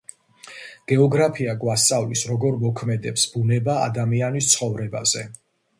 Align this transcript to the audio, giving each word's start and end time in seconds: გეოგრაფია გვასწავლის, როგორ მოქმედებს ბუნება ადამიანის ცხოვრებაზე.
გეოგრაფია 0.91 1.53
გვასწავლის, 1.65 2.25
როგორ 2.31 2.59
მოქმედებს 2.65 3.27
ბუნება 3.35 3.79
ადამიანის 3.91 4.53
ცხოვრებაზე. 4.57 5.29